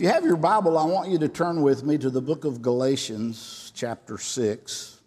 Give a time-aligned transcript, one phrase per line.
[0.00, 2.46] If you have your Bible, I want you to turn with me to the book
[2.46, 4.98] of Galatians, chapter 6.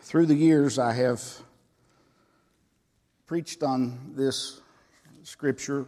[0.00, 1.22] Through the years, I have
[3.26, 4.62] preached on this
[5.22, 5.86] scripture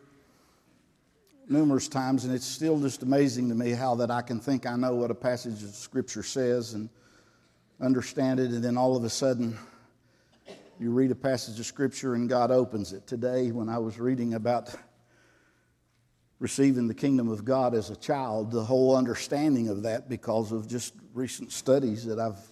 [1.49, 4.77] numerous times, and it's still just amazing to me how that I can think I
[4.77, 6.91] know what a passage of scripture says and
[7.81, 9.57] understand it, and then all of a sudden
[10.83, 13.07] you read a passage of scripture and God opens it.
[13.07, 14.75] Today, when I was reading about
[16.41, 20.67] receiving the kingdom of God as a child, the whole understanding of that because of
[20.67, 22.51] just recent studies that I've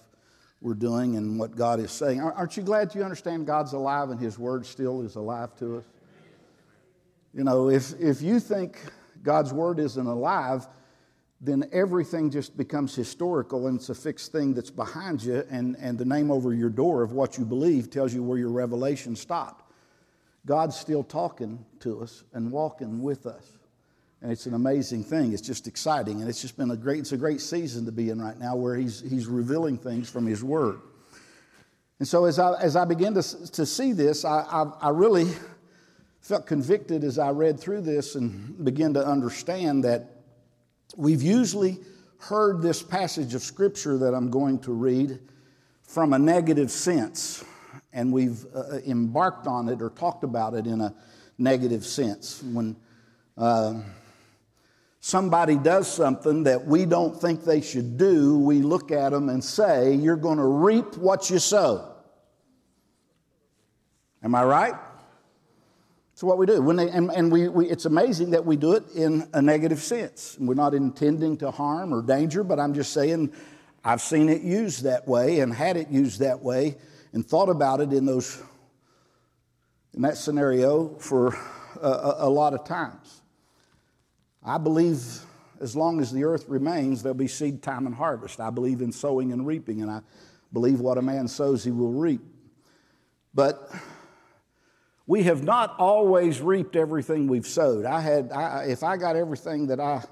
[0.61, 2.21] we're doing and what God is saying.
[2.21, 5.85] Aren't you glad you understand God's alive and His Word still is alive to us?
[7.33, 8.79] You know, if, if you think
[9.23, 10.67] God's Word isn't alive,
[11.43, 15.97] then everything just becomes historical and it's a fixed thing that's behind you, and, and
[15.97, 19.71] the name over your door of what you believe tells you where your revelation stopped.
[20.45, 23.57] God's still talking to us and walking with us.
[24.21, 25.33] And it's an amazing thing.
[25.33, 26.21] It's just exciting.
[26.21, 28.55] And it's just been a great, it's a great season to be in right now
[28.55, 30.79] where he's, he's revealing things from his word.
[31.97, 35.27] And so as I, as I began to, to see this, I, I, I really
[36.19, 40.20] felt convicted as I read through this and began to understand that
[40.97, 41.79] we've usually
[42.19, 45.19] heard this passage of scripture that I'm going to read
[45.83, 47.43] from a negative sense.
[47.93, 50.93] And we've uh, embarked on it or talked about it in a
[51.37, 52.41] negative sense.
[52.43, 52.75] When
[53.37, 53.81] uh,
[54.99, 59.43] somebody does something that we don't think they should do, we look at them and
[59.43, 61.93] say, You're going to reap what you sow.
[64.23, 64.75] Am I right?
[66.21, 66.61] That's what we do.
[66.61, 69.79] When they, and and we, we, it's amazing that we do it in a negative
[69.79, 70.37] sense.
[70.39, 73.33] We're not intending to harm or danger, but I'm just saying
[73.83, 76.77] I've seen it used that way and had it used that way
[77.11, 78.39] and thought about it in those
[79.95, 81.35] in that scenario for
[81.81, 83.23] a, a, a lot of times.
[84.43, 85.01] I believe
[85.59, 88.39] as long as the earth remains, there'll be seed time and harvest.
[88.39, 90.01] I believe in sowing and reaping, and I
[90.53, 92.21] believe what a man sows, he will reap.
[93.33, 93.71] But
[95.11, 97.83] we have not always reaped everything we've sowed.
[97.83, 100.05] I had, I, if I got everything that I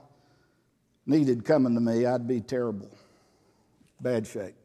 [1.06, 2.90] needed coming to me, I'd be terrible,
[4.02, 4.56] bad shape.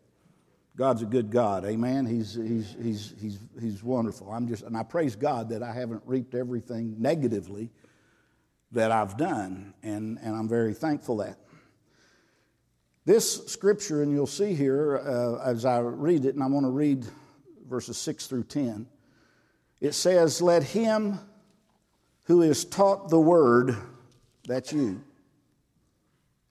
[0.75, 2.05] God's a good God, amen.
[2.07, 4.29] He's, he's, he's, he's, he's wonderful.
[4.29, 7.71] I'm just, and I praise God that I haven't reaped everything negatively
[8.73, 11.39] that I've done, and, and I'm very thankful that.
[13.05, 16.71] This scripture, and you'll see here uh, as I read it, and I want to
[16.71, 17.07] read
[17.69, 18.89] verses 6 through 10.
[19.85, 21.19] It says, Let him
[22.25, 23.77] who is taught the word,
[24.49, 25.05] that's you,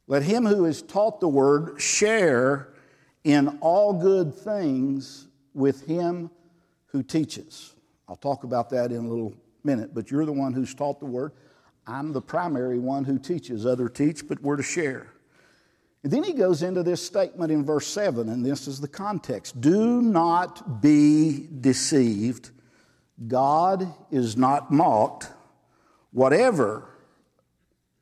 [0.05, 2.75] let him who is taught the word share
[3.23, 6.29] in all good things with him
[6.85, 7.73] who teaches.
[8.07, 9.33] I'll talk about that in a little
[9.63, 11.31] minute, but you're the one who's taught the word.
[11.88, 13.66] I'm the primary one who teaches.
[13.66, 15.11] Other teach, but we're to share.
[16.03, 19.59] And then he goes into this statement in verse 7, and this is the context
[19.59, 22.51] Do not be deceived.
[23.28, 25.29] God is not mocked.
[26.12, 26.88] Whatever,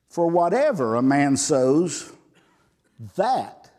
[0.09, 2.11] for whatever a man sows,
[3.15, 3.71] that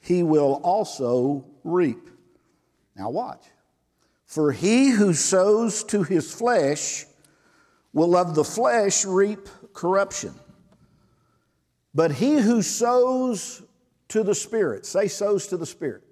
[0.00, 2.10] he will also reap.
[2.96, 3.44] Now, watch.
[4.26, 7.06] For he who sows to his flesh,
[7.92, 10.34] will of the flesh reap corruption.
[11.94, 13.62] But he who sows
[14.08, 16.02] to the Spirit, say, sows to the Spirit.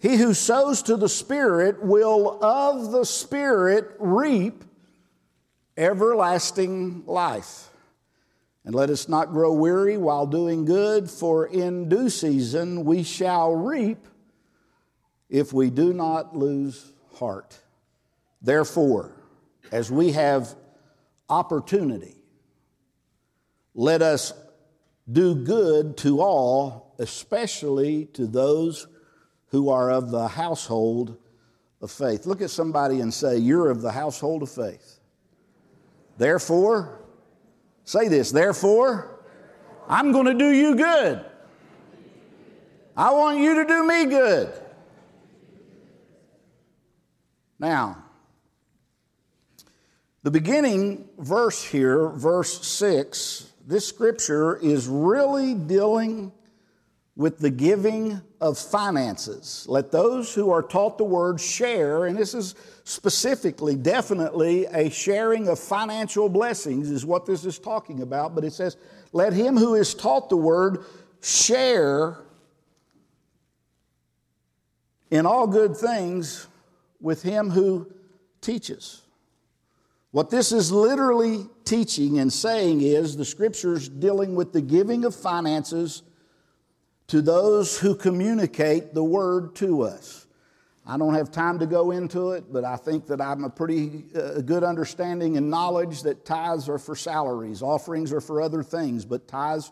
[0.00, 4.64] He who sows to the Spirit will of the Spirit reap
[5.76, 7.70] everlasting life.
[8.64, 13.54] And let us not grow weary while doing good, for in due season we shall
[13.54, 14.06] reap
[15.28, 17.58] if we do not lose heart.
[18.40, 19.12] Therefore,
[19.70, 20.54] as we have
[21.28, 22.16] opportunity.
[23.74, 24.32] Let us
[25.10, 28.86] do good to all, especially to those
[29.54, 31.16] who are of the household
[31.80, 32.26] of faith.
[32.26, 34.98] Look at somebody and say, You're of the household of faith.
[36.18, 36.98] Therefore,
[37.84, 39.20] say this, therefore,
[39.88, 41.24] I'm going to do you good.
[42.96, 44.52] I want you to do me good.
[47.60, 48.02] Now,
[50.24, 56.32] the beginning verse here, verse 6, this scripture is really dealing
[57.16, 59.66] with the giving of finances.
[59.68, 65.48] Let those who are taught the word share, and this is specifically, definitely a sharing
[65.48, 68.34] of financial blessings, is what this is talking about.
[68.34, 68.76] But it says,
[69.12, 70.84] let him who is taught the word
[71.22, 72.18] share
[75.10, 76.48] in all good things
[77.00, 77.92] with him who
[78.40, 79.02] teaches.
[80.10, 85.14] What this is literally teaching and saying is the scriptures dealing with the giving of
[85.14, 86.02] finances
[87.14, 90.26] to those who communicate the word to us.
[90.84, 94.06] I don't have time to go into it, but I think that I'm a pretty
[94.16, 99.04] uh, good understanding and knowledge that tithes are for salaries, offerings are for other things,
[99.04, 99.70] but tithes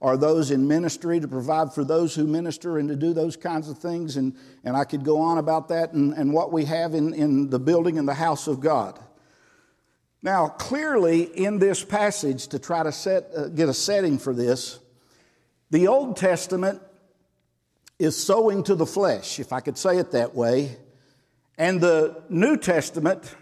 [0.00, 3.68] are those in ministry to provide for those who minister and to do those kinds
[3.68, 4.16] of things.
[4.16, 7.50] And, and I could go on about that and, and what we have in, in
[7.50, 8.96] the building and the house of God.
[10.22, 14.78] Now, clearly, in this passage, to try to set, uh, get a setting for this,
[15.70, 16.80] the Old Testament
[17.98, 20.76] is sowing to the flesh, if I could say it that way,
[21.58, 23.34] and the New Testament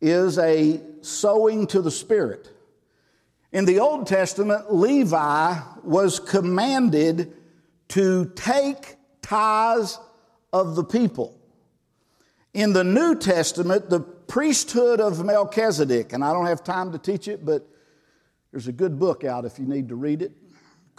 [0.00, 2.50] is a sowing to the Spirit.
[3.52, 7.32] In the Old Testament, Levi was commanded
[7.88, 9.98] to take tithes
[10.52, 11.36] of the people.
[12.54, 17.28] In the New Testament, the priesthood of Melchizedek, and I don't have time to teach
[17.28, 17.68] it, but
[18.52, 20.32] there's a good book out if you need to read it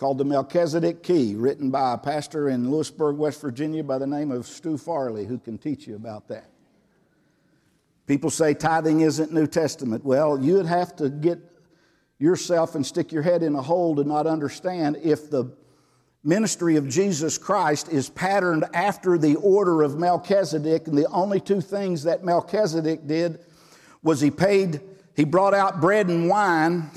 [0.01, 4.31] called The Melchizedek Key, written by a pastor in Lewisburg, West Virginia by the name
[4.31, 6.49] of Stu Farley, who can teach you about that.
[8.07, 10.03] People say tithing isn't New Testament.
[10.03, 11.37] Well, you'd have to get
[12.17, 15.55] yourself and stick your head in a hole to not understand if the
[16.23, 21.61] ministry of Jesus Christ is patterned after the order of Melchizedek, and the only two
[21.61, 23.37] things that Melchizedek did
[24.01, 24.81] was he paid,
[25.15, 26.89] he brought out bread and wine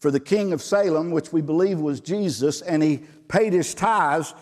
[0.00, 4.34] for the king of Salem, which we believe was Jesus, and he paid his tithes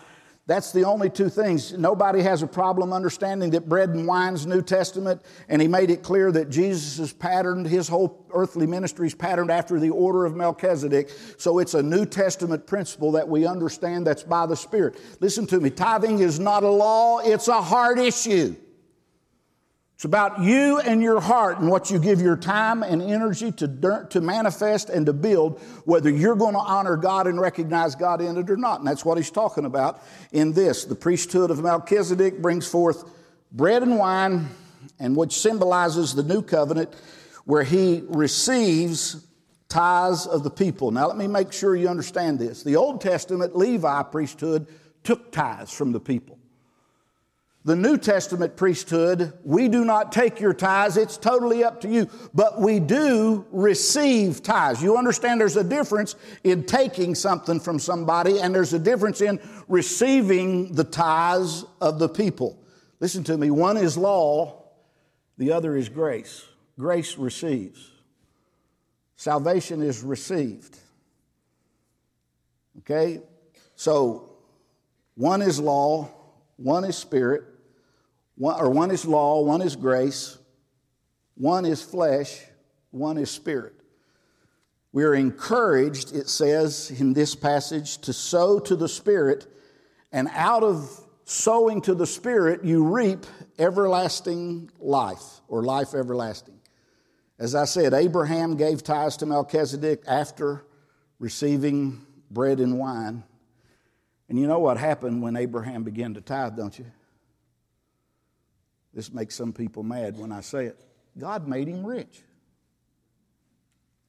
[0.49, 1.73] that's the only two things.
[1.73, 6.01] Nobody has a problem understanding that bread and wine's New Testament, and he made it
[6.01, 10.35] clear that Jesus is patterned, his whole earthly ministry is patterned after the order of
[10.35, 11.11] Melchizedek.
[11.37, 14.99] So it's a New Testament principle that we understand that's by the Spirit.
[15.19, 18.55] Listen to me tithing is not a law, it's a heart issue.
[19.99, 24.07] It's about you and your heart and what you give your time and energy to,
[24.09, 28.37] to manifest and to build, whether you're going to honor God and recognize God in
[28.37, 28.79] it or not.
[28.79, 30.01] And that's what he's talking about
[30.31, 30.85] in this.
[30.85, 33.11] The priesthood of Melchizedek brings forth
[33.51, 34.47] bread and wine,
[35.01, 36.95] and which symbolizes the new covenant
[37.43, 39.27] where he receives
[39.67, 40.91] tithes of the people.
[40.91, 42.63] Now, let me make sure you understand this.
[42.63, 44.67] The Old Testament Levi priesthood
[45.03, 46.38] took tithes from the people
[47.65, 50.95] the New Testament priesthood, we do not take your tithes.
[50.95, 52.09] It's totally up to you.
[52.33, 54.81] But we do receive tithes.
[54.81, 59.41] You understand there's a difference in taking something from somebody, and there's a difference in
[59.67, 62.63] receiving the tithes of the people.
[63.01, 63.51] Listen to me.
[63.51, 64.63] One is law,
[65.37, 66.45] the other is grace.
[66.77, 67.91] Grace receives,
[69.17, 70.77] salvation is received.
[72.79, 73.19] Okay?
[73.75, 74.37] So,
[75.15, 76.09] one is law,
[76.55, 77.43] one is spirit,
[78.39, 80.39] one, or one is law, one is grace,
[81.35, 82.43] one is flesh,
[82.89, 83.75] one is spirit.
[84.91, 89.45] We are encouraged, it says in this passage, to sow to the Spirit,
[90.11, 93.25] and out of sowing to the Spirit, you reap
[93.59, 96.59] everlasting life or life everlasting.
[97.37, 100.65] As I said, Abraham gave tithes to Melchizedek after
[101.19, 103.23] receiving bread and wine.
[104.27, 106.85] And you know what happened when Abraham began to tithe, don't you?
[108.93, 110.79] This makes some people mad when I say it.
[111.17, 112.23] God made him rich.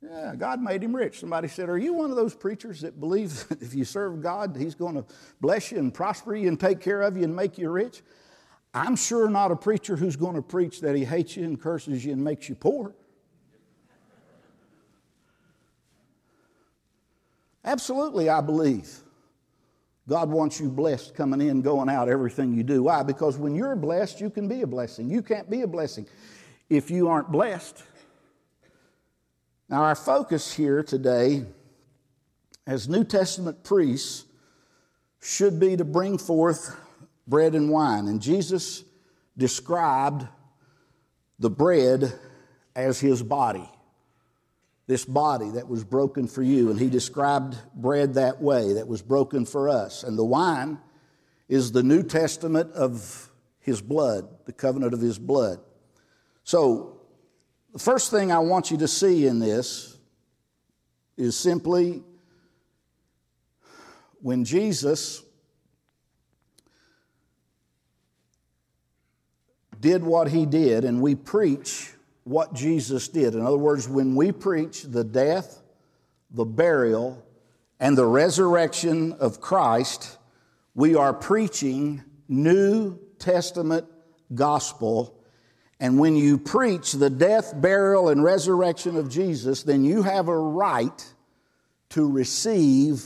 [0.02, 1.21] Yeah, God made him rich.
[1.21, 4.57] Somebody said, Are you one of those preachers that believes that if you serve God,
[4.57, 5.04] He's going to
[5.40, 8.02] bless you and prosper you and take care of you and make you rich?
[8.73, 12.04] I'm sure not a preacher who's going to preach that He hates you and curses
[12.04, 12.95] you and makes you poor.
[17.62, 19.02] Absolutely, I believe
[20.11, 22.83] God wants you blessed coming in, going out, everything you do.
[22.83, 23.05] Why?
[23.05, 25.09] Because when you're blessed, you can be a blessing.
[25.09, 26.05] You can't be a blessing
[26.69, 27.81] if you aren't blessed.
[29.69, 31.45] Now, our focus here today
[32.67, 34.25] as New Testament priests
[35.23, 36.76] should be to bring forth
[37.29, 38.09] bread and wine.
[38.09, 38.83] And Jesus
[39.38, 40.26] described
[41.38, 42.12] the bread
[42.75, 43.71] as his body
[44.90, 46.68] this body that was broken for you.
[46.68, 50.02] And he described bread that way, that was broken for us.
[50.02, 50.80] And the wine
[51.49, 53.30] is the New Testament of
[53.61, 55.61] his blood, the covenant of his blood.
[56.42, 57.02] So,
[57.73, 59.97] the first thing I want you to see in this
[61.16, 62.02] is simply
[64.20, 65.23] when Jesus
[69.78, 71.92] did what he did, and we preach
[72.25, 73.35] what Jesus did.
[73.35, 75.62] In other words, when we preach the death,
[76.31, 77.25] the burial,
[77.81, 80.19] and the resurrection of Christ,
[80.75, 83.87] we are preaching New Testament
[84.35, 85.19] gospel,
[85.81, 90.39] And when you preach the death, burial, and resurrection of Jesus, then you have a
[90.39, 91.15] right
[91.91, 93.03] to receive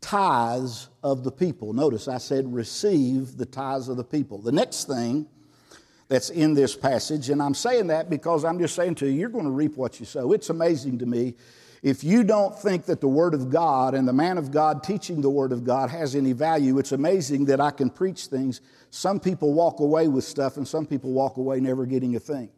[0.00, 1.72] tithes of the people.
[1.72, 4.38] Notice I said receive the tithes of the people.
[4.40, 5.26] The next thing
[6.08, 9.28] that's in this passage, and I'm saying that because I'm just saying to you, you're
[9.28, 10.32] going to reap what you sow.
[10.32, 11.34] It's amazing to me
[11.86, 15.20] if you don't think that the Word of God and the man of God teaching
[15.20, 18.60] the Word of God has any value, it's amazing that I can preach things.
[18.90, 22.50] Some people walk away with stuff, and some people walk away never getting a thing.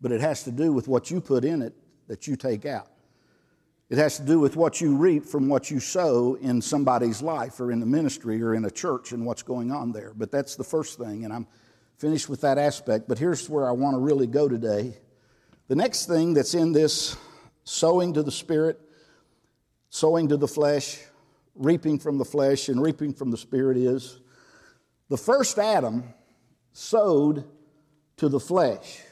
[0.00, 1.74] But it has to do with what you put in it
[2.08, 2.88] that you take out.
[3.88, 7.60] It has to do with what you reap from what you sow in somebody's life
[7.60, 10.12] or in the ministry or in a church and what's going on there.
[10.16, 11.46] But that's the first thing, and I'm
[11.98, 13.08] finished with that aspect.
[13.08, 14.96] But here's where I want to really go today.
[15.68, 17.16] The next thing that's in this
[17.64, 18.80] sowing to the Spirit,
[19.90, 21.00] sowing to the flesh,
[21.54, 24.20] reaping from the flesh, and reaping from the Spirit is
[25.08, 26.04] the first Adam
[26.72, 27.44] sowed
[28.18, 29.02] to the flesh.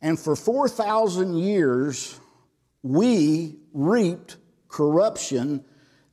[0.00, 2.18] And for 4,000 years,
[2.82, 4.36] we reaped
[4.68, 5.64] corruption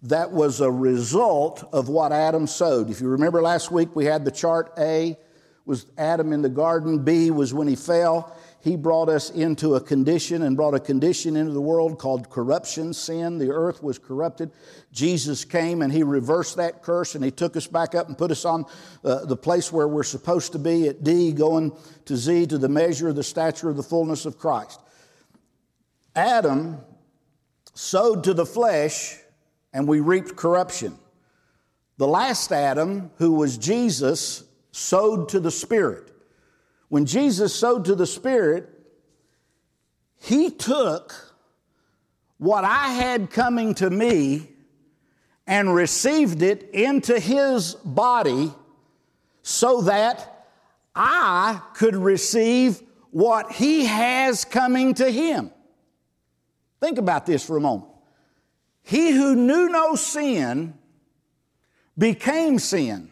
[0.03, 2.89] that was a result of what Adam sowed.
[2.89, 5.17] If you remember last week, we had the chart A
[5.65, 8.35] was Adam in the garden, B was when he fell.
[8.61, 12.93] He brought us into a condition and brought a condition into the world called corruption,
[12.93, 13.37] sin.
[13.37, 14.51] The earth was corrupted.
[14.91, 18.31] Jesus came and he reversed that curse and he took us back up and put
[18.31, 18.65] us on
[19.03, 21.71] uh, the place where we're supposed to be at D, going
[22.05, 24.79] to Z, to the measure of the stature of the fullness of Christ.
[26.15, 26.79] Adam
[27.73, 29.20] sowed to the flesh
[29.73, 30.97] and we reaped corruption.
[31.97, 36.11] The last Adam, who was Jesus, sowed to the Spirit.
[36.89, 38.69] When Jesus sowed to the Spirit,
[40.17, 41.13] he took
[42.37, 44.49] what I had coming to me
[45.45, 48.51] and received it into his body
[49.41, 50.47] so that
[50.95, 55.51] I could receive what he has coming to him.
[56.79, 57.90] Think about this for a moment.
[58.83, 60.73] He who knew no sin
[61.97, 63.09] became sin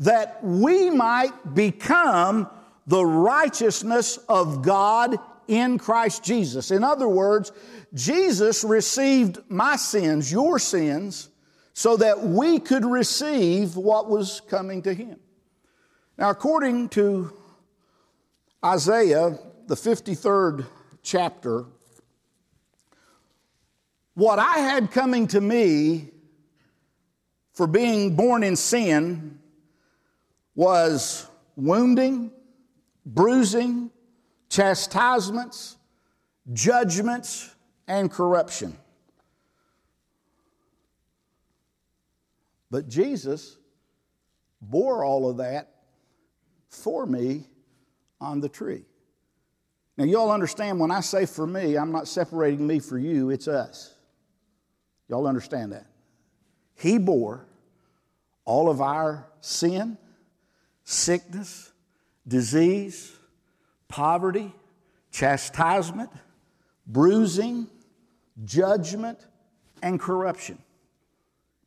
[0.00, 2.48] that we might become
[2.86, 6.70] the righteousness of God in Christ Jesus.
[6.70, 7.52] In other words,
[7.92, 11.28] Jesus received my sins, your sins,
[11.74, 15.18] so that we could receive what was coming to him.
[16.16, 17.32] Now, according to
[18.64, 20.66] Isaiah, the 53rd
[21.02, 21.66] chapter,
[24.14, 26.10] what I had coming to me
[27.52, 29.38] for being born in sin
[30.54, 31.26] was
[31.56, 32.30] wounding,
[33.04, 33.90] bruising,
[34.48, 35.76] chastisements,
[36.52, 37.54] judgments,
[37.86, 38.76] and corruption.
[42.70, 43.56] But Jesus
[44.60, 45.74] bore all of that
[46.68, 47.46] for me
[48.20, 48.84] on the tree.
[49.96, 53.48] Now, y'all understand when I say for me, I'm not separating me for you, it's
[53.48, 53.94] us.
[55.10, 55.86] Y'all understand that?
[56.76, 57.44] He bore
[58.44, 59.98] all of our sin,
[60.84, 61.72] sickness,
[62.26, 63.12] disease,
[63.88, 64.54] poverty,
[65.10, 66.10] chastisement,
[66.86, 67.66] bruising,
[68.44, 69.18] judgment,
[69.82, 70.58] and corruption.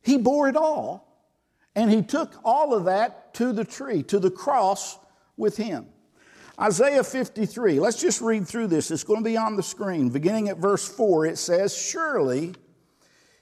[0.00, 1.06] He bore it all,
[1.76, 4.98] and he took all of that to the tree, to the cross
[5.36, 5.86] with him.
[6.58, 8.90] Isaiah 53, let's just read through this.
[8.90, 10.08] It's going to be on the screen.
[10.08, 12.54] Beginning at verse 4, it says, Surely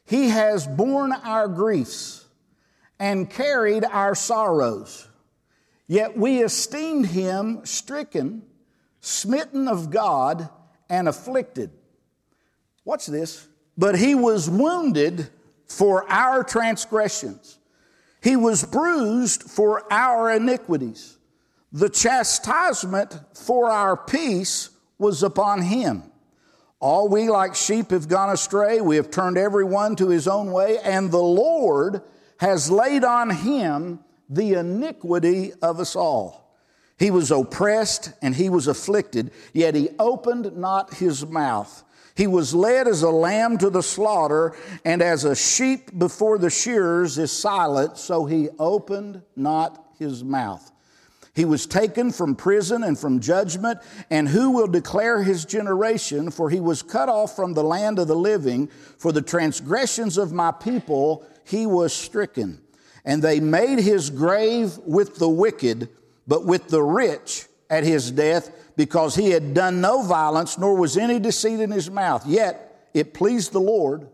[0.04, 2.26] he has borne our griefs
[2.98, 5.08] and carried our sorrows.
[5.86, 8.42] Yet we esteemed him stricken,
[9.00, 10.48] smitten of God,
[10.88, 11.70] and afflicted.
[12.84, 13.46] Watch this.
[13.76, 15.28] But he was wounded
[15.66, 17.58] for our transgressions,
[18.22, 21.16] he was bruised for our iniquities.
[21.72, 24.68] The chastisement for our peace
[24.98, 26.11] was upon him.
[26.82, 28.80] All we like sheep have gone astray.
[28.80, 32.02] We have turned every one to his own way, and the Lord
[32.38, 36.58] has laid on him the iniquity of us all.
[36.98, 41.84] He was oppressed and he was afflicted, yet he opened not his mouth.
[42.16, 46.50] He was led as a lamb to the slaughter, and as a sheep before the
[46.50, 50.72] shearers is silent, so he opened not his mouth.
[51.34, 53.78] He was taken from prison and from judgment,
[54.10, 56.30] and who will declare his generation?
[56.30, 58.68] For he was cut off from the land of the living.
[58.98, 62.60] For the transgressions of my people he was stricken.
[63.04, 65.88] And they made his grave with the wicked,
[66.26, 70.96] but with the rich at his death, because he had done no violence, nor was
[70.96, 72.26] any deceit in his mouth.
[72.26, 74.06] Yet it pleased the Lord,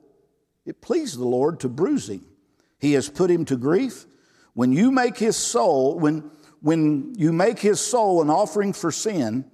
[0.64, 2.24] it pleased the Lord to bruise him.
[2.78, 4.06] He has put him to grief.
[4.54, 9.44] When you make his soul, when when you make his soul an offering for sin,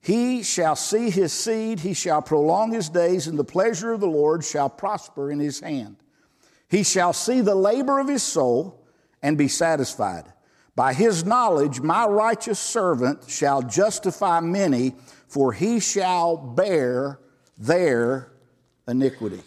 [0.00, 4.06] he shall see his seed, he shall prolong his days, and the pleasure of the
[4.06, 5.96] Lord shall prosper in his hand.
[6.68, 8.86] He shall see the labor of his soul
[9.22, 10.24] and be satisfied.
[10.76, 14.94] By his knowledge, my righteous servant shall justify many,
[15.28, 17.20] for he shall bear
[17.56, 18.32] their
[18.86, 19.40] iniquity.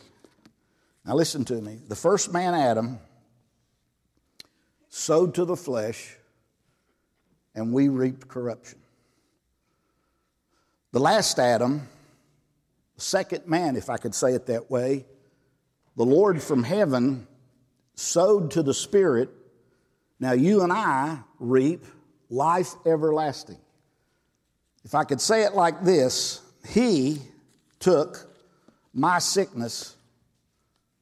[1.05, 1.79] Now, listen to me.
[1.87, 2.99] The first man, Adam,
[4.89, 6.17] sowed to the flesh,
[7.57, 8.77] and we reaped corruption.
[10.91, 11.87] The last Adam,
[12.95, 15.05] the second man, if I could say it that way,
[15.97, 17.27] the Lord from heaven
[17.95, 19.29] sowed to the Spirit.
[20.19, 21.83] Now you and I reap
[22.29, 23.57] life everlasting.
[24.85, 27.19] If I could say it like this, He
[27.79, 28.31] took
[28.93, 29.95] my sickness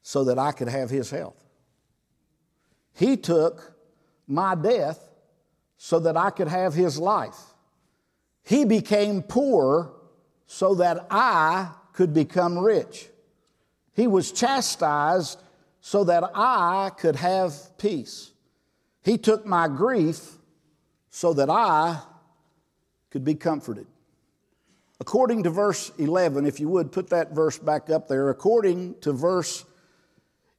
[0.02, 1.44] so that I could have His health.
[2.94, 3.74] He took
[4.26, 5.05] my death
[5.86, 7.38] so that I could have His life.
[8.42, 9.92] He became poor
[10.48, 13.08] so that I could become rich.
[13.92, 15.38] He was chastised
[15.80, 18.32] so that I could have peace.
[19.04, 20.38] He took my grief
[21.10, 22.00] so that I
[23.10, 23.86] could be comforted.
[24.98, 29.12] According to verse 11, if you would put that verse back up there, according to
[29.12, 29.64] verse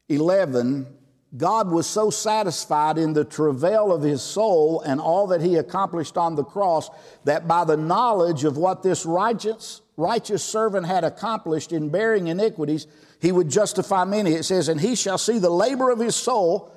[0.07, 0.87] 11,
[1.35, 6.15] God was so satisfied in the travail of his soul and all that he accomplished
[6.15, 6.89] on the cross
[7.25, 12.87] that by the knowledge of what this righteous, righteous servant had accomplished in bearing iniquities,
[13.19, 14.33] he would justify many.
[14.33, 16.71] It says, And he shall see the labor of his soul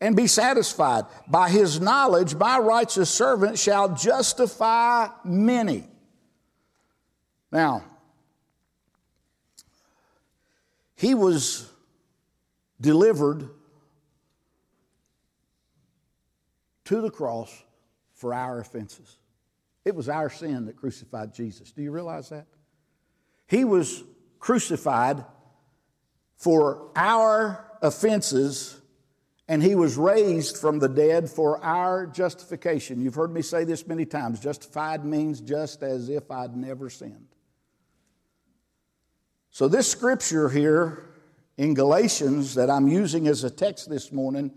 [0.00, 1.04] and be satisfied.
[1.26, 5.88] By his knowledge, my righteous servant shall justify many.
[7.50, 7.82] Now,
[10.94, 11.68] he was
[12.80, 13.50] delivered
[16.88, 17.64] to the cross
[18.14, 19.18] for our offenses.
[19.84, 21.70] It was our sin that crucified Jesus.
[21.70, 22.46] Do you realize that?
[23.46, 24.02] He was
[24.38, 25.22] crucified
[26.38, 28.80] for our offenses,
[29.48, 33.02] and he was raised from the dead for our justification.
[33.02, 37.28] You've heard me say this many times justified means just as if I'd never sinned.
[39.50, 41.04] So, this scripture here
[41.58, 44.52] in Galatians that I'm using as a text this morning,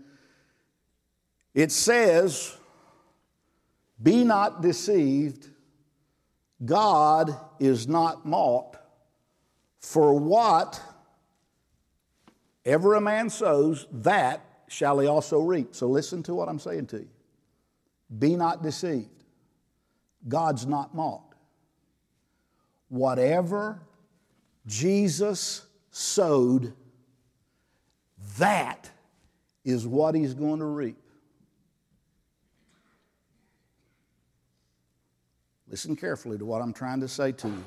[1.54, 2.56] it says,
[4.02, 5.48] Be not deceived,
[6.64, 8.76] God is not mocked,
[9.80, 10.80] for what
[12.64, 15.74] Ever a man sows, that shall he also reap.
[15.74, 17.08] So listen to what I'm saying to you.
[18.18, 19.24] Be not deceived.
[20.28, 21.34] God's not mocked.
[22.88, 23.80] Whatever
[24.66, 26.72] Jesus sowed,
[28.38, 28.90] that
[29.64, 31.01] is what he's going to reap.
[35.72, 37.64] Listen carefully to what I'm trying to say to you.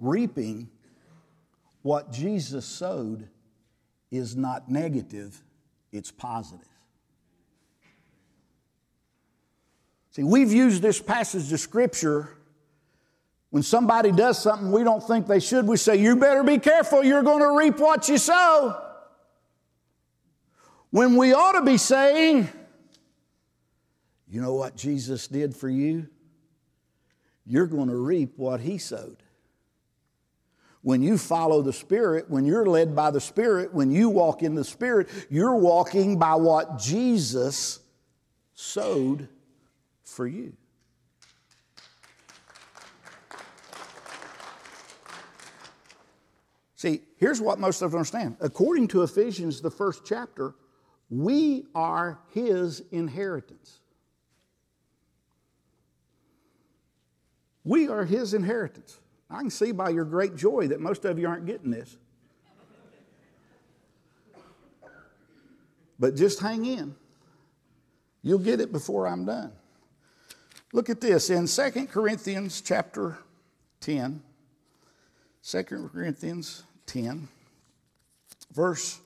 [0.00, 0.68] reaping
[1.82, 3.28] what Jesus sowed
[4.10, 5.40] is not negative,
[5.92, 6.66] it's positive.
[10.12, 12.36] See, we've used this passage of Scripture.
[13.50, 17.04] When somebody does something we don't think they should, we say, You better be careful,
[17.04, 18.82] you're going to reap what you sow.
[20.90, 22.48] When we ought to be saying,
[24.30, 26.06] You know what Jesus did for you?
[27.44, 29.24] You're going to reap what he sowed.
[30.82, 34.54] When you follow the Spirit, when you're led by the Spirit, when you walk in
[34.54, 37.80] the Spirit, you're walking by what Jesus
[38.54, 39.28] sowed
[40.04, 40.54] for you.
[46.76, 48.36] See, here's what most of us understand.
[48.40, 50.54] According to Ephesians, the first chapter,
[51.10, 53.79] we are His inheritance.
[57.64, 58.98] We are His inheritance.
[59.30, 61.96] I can see by your great joy that most of you aren't getting this.
[65.98, 66.94] But just hang in.
[68.22, 69.52] You'll get it before I'm done.
[70.72, 73.18] Look at this in 2 Corinthians chapter
[73.80, 74.22] 10.
[75.42, 77.28] 2 Corinthians 10,
[78.52, 79.00] verse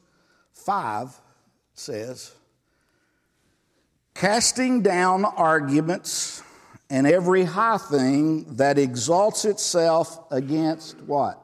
[0.53, 1.21] 5
[1.75, 2.33] says,
[4.15, 6.43] Casting down arguments
[6.91, 11.41] and every high thing that exalts itself against what?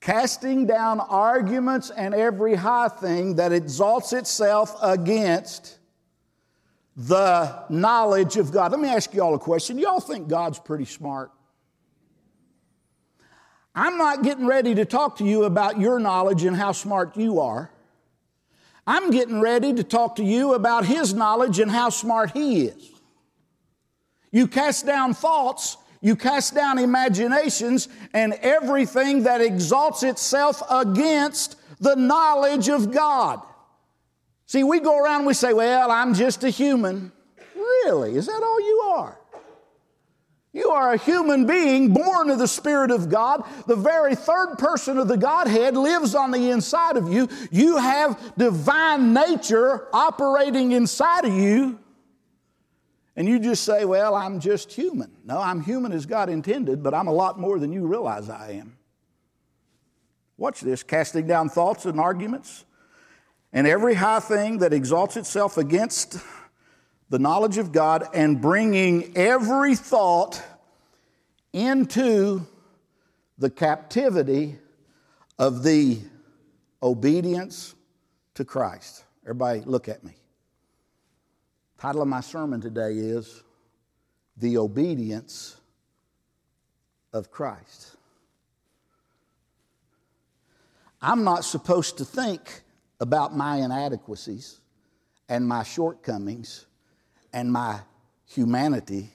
[0.00, 5.78] Casting down arguments and every high thing that exalts itself against
[6.96, 8.70] the knowledge of God.
[8.70, 9.78] Let me ask you all a question.
[9.78, 11.30] Y'all think God's pretty smart?
[13.74, 17.40] I'm not getting ready to talk to you about your knowledge and how smart you
[17.40, 17.70] are.
[18.86, 22.90] I'm getting ready to talk to you about His knowledge and how smart He is.
[24.30, 31.96] You cast down thoughts, you cast down imaginations, and everything that exalts itself against the
[31.96, 33.40] knowledge of God.
[34.46, 37.12] See, we go around and we say, Well, I'm just a human.
[37.54, 38.14] Really?
[38.14, 39.18] Is that all you are?
[40.56, 43.44] You are a human being born of the Spirit of God.
[43.66, 47.28] The very third person of the Godhead lives on the inside of you.
[47.50, 51.78] You have divine nature operating inside of you.
[53.16, 55.14] And you just say, Well, I'm just human.
[55.26, 58.52] No, I'm human as God intended, but I'm a lot more than you realize I
[58.52, 58.78] am.
[60.38, 62.64] Watch this casting down thoughts and arguments
[63.52, 66.18] and every high thing that exalts itself against
[67.08, 70.42] the knowledge of God and bringing every thought
[71.52, 72.46] into
[73.38, 74.58] the captivity
[75.38, 75.98] of the
[76.82, 77.74] obedience
[78.34, 79.04] to Christ.
[79.24, 80.14] Everybody, look at me.
[81.78, 83.42] Title of my sermon today is
[84.36, 85.56] The Obedience
[87.12, 87.96] of Christ.
[91.00, 92.62] I'm not supposed to think
[92.98, 94.60] about my inadequacies
[95.28, 96.66] and my shortcomings
[97.32, 97.80] and my
[98.26, 99.10] humanity,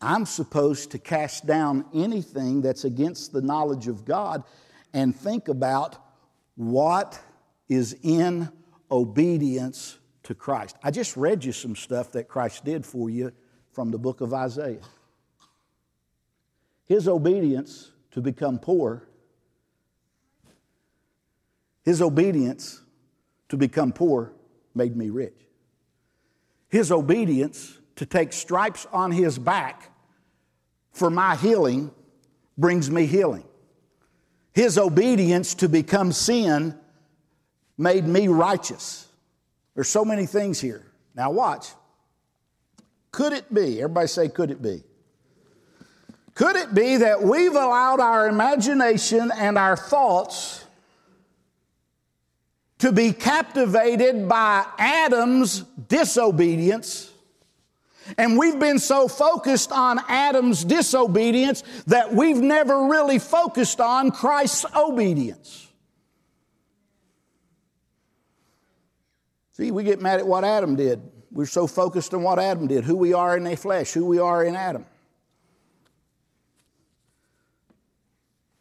[0.00, 4.44] I'm supposed to cast down anything that's against the knowledge of God
[4.92, 5.96] and think about
[6.54, 7.20] what
[7.68, 8.48] is in
[8.90, 10.76] obedience to Christ.
[10.82, 13.32] I just read you some stuff that Christ did for you
[13.72, 14.80] from the book of Isaiah.
[16.86, 19.08] His obedience to become poor
[21.88, 22.82] his obedience
[23.48, 24.34] to become poor
[24.74, 25.47] made me rich.
[26.68, 29.90] His obedience to take stripes on his back
[30.92, 31.90] for my healing
[32.56, 33.44] brings me healing.
[34.52, 36.78] His obedience to become sin
[37.76, 39.06] made me righteous.
[39.74, 40.84] There's so many things here.
[41.14, 41.68] Now, watch.
[43.12, 44.82] Could it be, everybody say, could it be?
[46.34, 50.64] Could it be that we've allowed our imagination and our thoughts
[52.78, 57.12] to be captivated by Adam's disobedience.
[58.16, 64.64] And we've been so focused on Adam's disobedience that we've never really focused on Christ's
[64.74, 65.66] obedience.
[69.52, 71.02] See, we get mad at what Adam did.
[71.32, 74.18] We're so focused on what Adam did, who we are in the flesh, who we
[74.18, 74.86] are in Adam.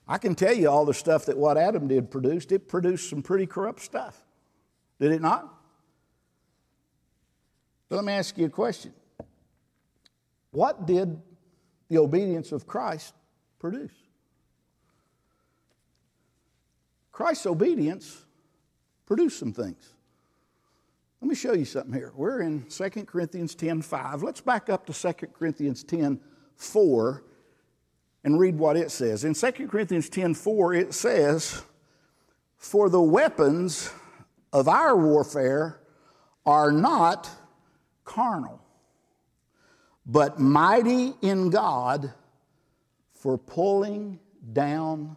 [0.08, 2.52] I can tell you all the stuff that what Adam did produced.
[2.52, 4.24] It produced some pretty corrupt stuff.
[5.00, 5.54] Did it not?
[7.90, 8.94] Let me ask you a question.
[10.52, 11.22] What did
[11.90, 13.14] the obedience of Christ
[13.60, 13.92] produce?
[17.12, 18.26] Christ's obedience
[19.06, 19.94] produced some things.
[21.22, 22.12] Let me show you something here.
[22.16, 24.24] We're in 2 Corinthians 10 5.
[24.24, 26.20] Let's back up to 2 Corinthians 10
[26.56, 27.24] 4
[28.28, 29.24] and read what it says.
[29.24, 31.62] In 2 Corinthians 10 4, it says,
[32.58, 33.90] For the weapons
[34.52, 35.80] of our warfare
[36.46, 37.30] are not
[38.04, 38.62] carnal,
[40.06, 42.12] but mighty in God
[43.14, 44.20] for pulling
[44.52, 45.16] down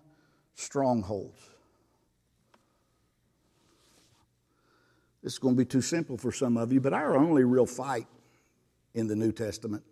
[0.54, 1.40] strongholds.
[5.20, 7.66] This is going to be too simple for some of you, but our only real
[7.66, 8.06] fight
[8.94, 9.82] in the New Testament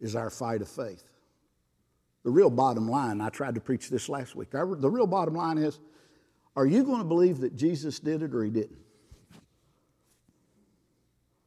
[0.00, 1.13] is our fight of faith.
[2.24, 4.50] The real bottom line, I tried to preach this last week.
[4.50, 5.78] the real bottom line is
[6.56, 8.78] are you going to believe that Jesus did it or he didn't?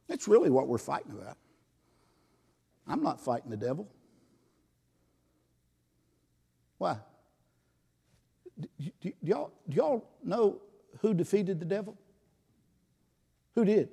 [0.06, 1.36] That's really what we're fighting about.
[2.86, 3.88] I'm not fighting the devil.
[6.78, 6.98] Why?
[8.58, 10.60] Do, do, do, y'all, do y'all know
[11.00, 11.96] who defeated the devil?
[13.54, 13.88] Who did?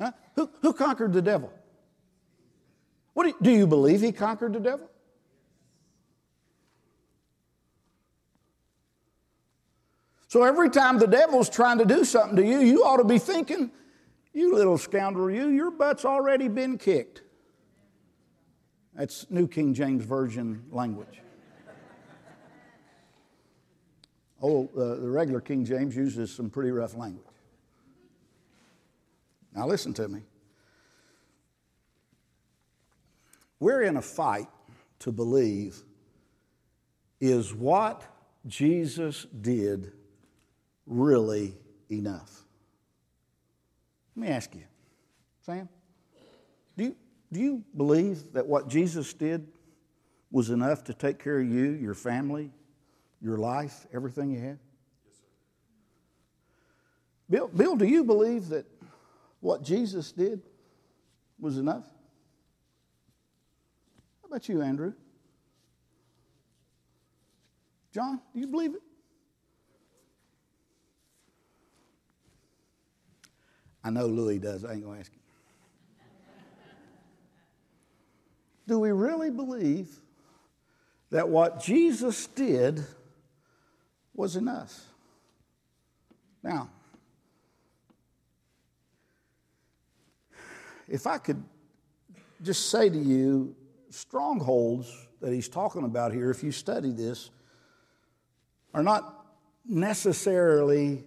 [0.00, 0.12] Huh?
[0.36, 1.52] Who, who conquered the devil?
[3.12, 4.90] What do, you, do you believe he conquered the devil?
[10.34, 13.20] So every time the devil's trying to do something to you, you ought to be
[13.20, 13.70] thinking,
[14.32, 17.22] you little scoundrel, you, your butt's already been kicked.
[18.94, 21.20] That's New King James Version language.
[24.42, 27.24] Oh, uh, the regular King James uses some pretty rough language.
[29.54, 30.22] Now, listen to me.
[33.60, 34.48] We're in a fight
[34.98, 35.80] to believe
[37.20, 38.02] is what
[38.48, 39.92] Jesus did
[40.86, 41.56] really
[41.90, 42.42] enough?
[44.16, 44.64] Let me ask you,
[45.40, 45.68] Sam,
[46.76, 46.96] do you,
[47.32, 49.46] do you believe that what Jesus did
[50.30, 52.50] was enough to take care of you, your family,
[53.20, 54.58] your life, everything you had?
[55.04, 55.24] Yes, sir.
[57.30, 58.66] Bill, Bill, do you believe that
[59.40, 60.42] what Jesus did
[61.38, 61.84] was enough?
[64.22, 64.94] How about you, Andrew?
[67.92, 68.82] John, do you believe it?
[73.84, 74.64] I know Louis does.
[74.64, 75.20] I ain't going to ask him.
[78.66, 79.88] do we really believe
[81.10, 82.82] that what Jesus did
[84.14, 84.74] was enough?
[86.42, 86.70] Now,
[90.88, 91.42] if I could
[92.42, 93.54] just say to you,
[93.90, 97.30] strongholds that he's talking about here, if you study this,
[98.72, 99.26] are not
[99.66, 101.04] necessarily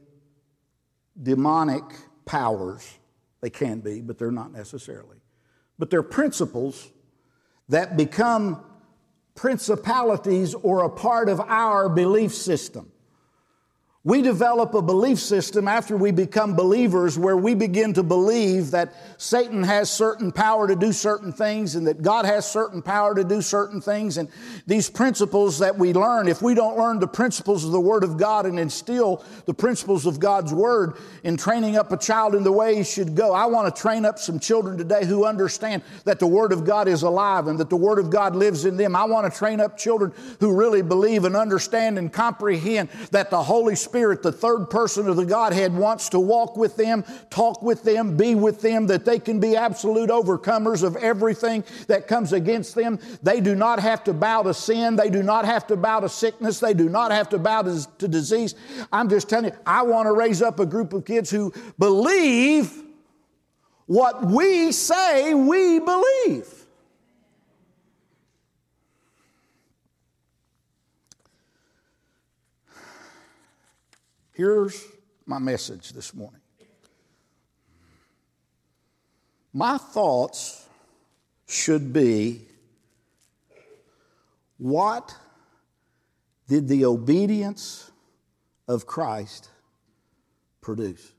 [1.22, 1.84] demonic
[2.28, 3.00] powers.
[3.42, 5.18] They can be, but they're not necessarily.
[5.80, 6.90] But they're principles
[7.70, 8.64] that become
[9.34, 12.92] principalities or a part of our belief system.
[14.08, 18.94] We develop a belief system after we become believers where we begin to believe that
[19.18, 23.26] Satan has certain power to do certain things and that God has certain power to
[23.26, 24.16] do certain things.
[24.16, 24.30] And
[24.66, 28.16] these principles that we learn, if we don't learn the principles of the Word of
[28.16, 30.94] God and instill the principles of God's Word
[31.26, 34.06] in training up a child in the way he should go, I want to train
[34.06, 37.70] up some children today who understand that the Word of God is alive and that
[37.70, 38.96] the Word of God lives in them.
[38.96, 43.44] I want to train up children who really believe and understand and comprehend that the
[43.44, 47.64] Holy Spirit Spirit, the third person of the Godhead, wants to walk with them, talk
[47.64, 52.32] with them, be with them, that they can be absolute overcomers of everything that comes
[52.32, 53.00] against them.
[53.24, 54.98] They do not have to bow to sin.
[54.98, 56.60] They do not have to bow to sickness.
[56.60, 58.54] They do not have to bow to, to disease.
[58.94, 62.72] I'm just telling you, I want to raise up a group of kids who believe
[63.88, 66.57] what we say we believe.
[74.38, 74.86] Here's
[75.26, 76.42] my message this morning.
[79.52, 80.64] My thoughts
[81.48, 82.42] should be
[84.60, 85.16] what
[86.48, 87.90] did the obedience
[88.68, 89.50] of Christ
[90.62, 91.14] produce?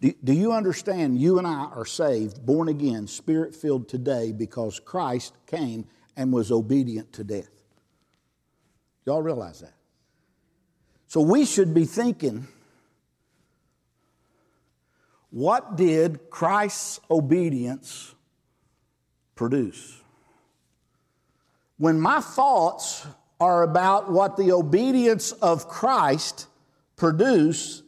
[0.00, 4.80] Do, do you understand you and I are saved, born again, spirit filled today because
[4.80, 5.84] Christ came
[6.16, 7.50] and was obedient to death?
[9.04, 9.73] Y'all realize that?
[11.14, 12.48] So we should be thinking
[15.30, 18.12] what did Christ's obedience
[19.36, 20.02] produce?
[21.78, 23.06] When my thoughts
[23.38, 26.48] are about what the obedience of Christ
[26.96, 27.84] produce,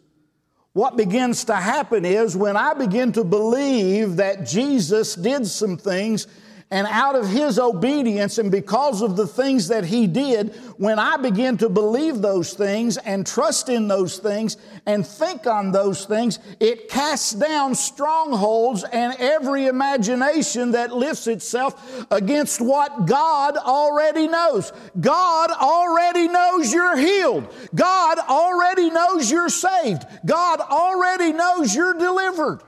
[0.73, 6.29] what begins to happen is when I begin to believe that Jesus did some things
[6.71, 11.17] and out of his obedience and because of the things that he did, when I
[11.17, 16.41] begin to believe those things and trust in those things and think on those things,
[16.59, 24.73] it casts down strongholds and every imagination that lifts itself against what God already knows.
[24.99, 27.55] God already knows you're healed.
[27.77, 30.05] God already knows you're saved.
[30.25, 32.61] God already knows you're delivered.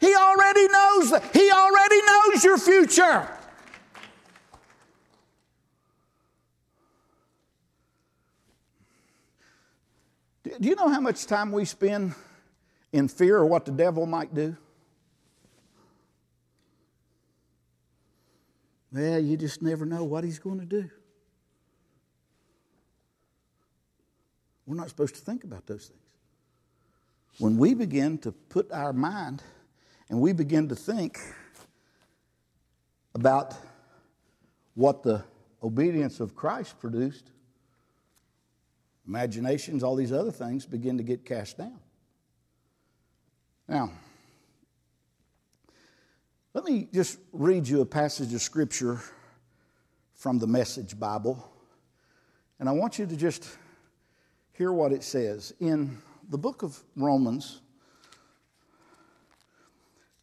[0.00, 1.12] He already knows.
[1.32, 3.28] He already knows your future.
[10.44, 12.14] Do you know how much time we spend
[12.92, 14.56] in fear of what the devil might do?
[18.92, 20.88] Well, you just never know what he's going to do.
[24.64, 26.00] We're not supposed to think about those things.
[27.38, 29.42] When we begin to put our mind
[30.08, 31.18] and we begin to think
[33.14, 33.54] about
[34.74, 35.24] what the
[35.62, 37.30] obedience of Christ produced,
[39.06, 41.78] imaginations, all these other things begin to get cast down.
[43.68, 43.90] Now,
[46.54, 49.00] let me just read you a passage of Scripture
[50.14, 51.50] from the Message Bible,
[52.60, 53.58] and I want you to just
[54.52, 55.52] hear what it says.
[55.60, 57.60] In the book of Romans,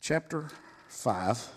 [0.03, 0.49] chapter
[0.89, 1.47] 5,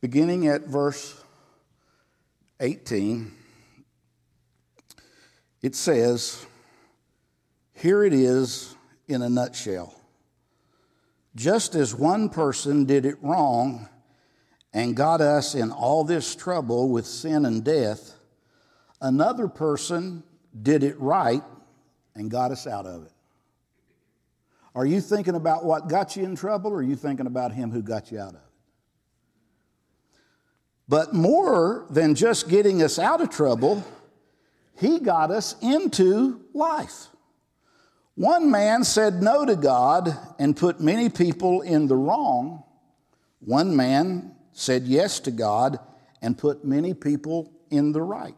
[0.00, 1.20] beginning at verse
[2.60, 3.32] 18,
[5.62, 6.46] it says,
[7.74, 8.76] Here it is
[9.08, 9.96] in a nutshell.
[11.34, 13.88] Just as one person did it wrong
[14.72, 18.14] and got us in all this trouble with sin and death,
[19.00, 20.22] another person
[20.62, 21.42] did it right
[22.14, 23.11] and got us out of it.
[24.74, 27.70] Are you thinking about what got you in trouble, or are you thinking about him
[27.70, 28.52] who got you out of it?
[30.88, 33.84] But more than just getting us out of trouble,
[34.76, 37.08] He got us into life.
[38.14, 42.62] One man said no to God and put many people in the wrong.
[43.40, 45.78] One man said yes to God
[46.20, 48.36] and put many people in the right.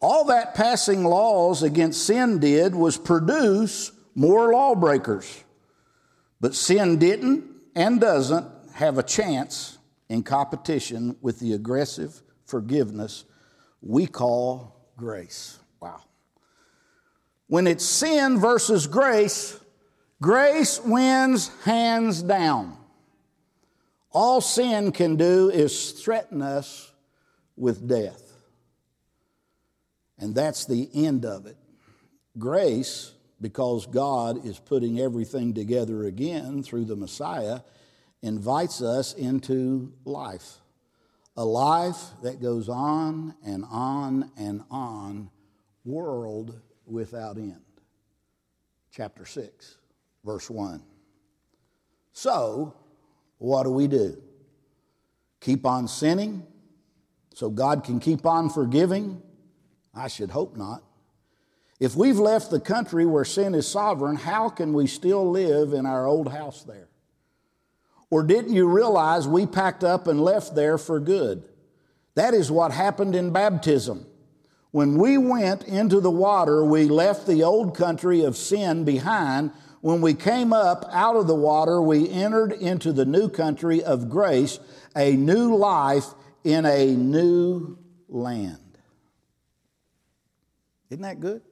[0.00, 5.44] All that passing laws against sin did was produce more lawbreakers.
[6.40, 7.44] But sin didn't
[7.76, 9.78] and doesn't have a chance
[10.08, 13.24] in competition with the aggressive forgiveness
[13.80, 15.60] we call grace.
[15.80, 16.00] Wow.
[17.46, 19.58] When it's sin versus grace,
[20.20, 22.76] grace wins hands down.
[24.10, 26.92] All sin can do is threaten us
[27.56, 28.32] with death.
[30.18, 31.56] And that's the end of it.
[32.36, 37.60] Grace, because God is putting everything together again through the Messiah,
[38.22, 40.58] invites us into life.
[41.36, 45.30] A life that goes on and on and on,
[45.84, 47.60] world without end.
[48.90, 49.78] Chapter 6,
[50.24, 50.82] verse 1.
[52.12, 52.74] So,
[53.38, 54.20] what do we do?
[55.40, 56.44] Keep on sinning
[57.34, 59.22] so God can keep on forgiving?
[59.94, 60.82] I should hope not.
[61.80, 65.86] If we've left the country where sin is sovereign, how can we still live in
[65.86, 66.88] our old house there?
[68.10, 71.44] Or didn't you realize we packed up and left there for good?
[72.14, 74.06] That is what happened in baptism.
[74.70, 79.52] When we went into the water, we left the old country of sin behind.
[79.80, 84.10] When we came up out of the water, we entered into the new country of
[84.10, 84.58] grace,
[84.96, 86.06] a new life
[86.42, 88.78] in a new land.
[90.90, 91.42] Isn't that good?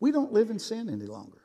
[0.00, 1.38] We don't live in sin any longer.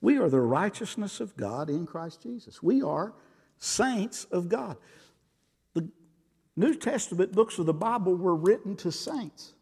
[0.00, 2.62] We are the righteousness of God in Christ Jesus.
[2.62, 3.14] We are
[3.58, 4.76] saints of God.
[5.74, 5.88] The
[6.54, 9.54] New Testament books of the Bible were written to saints.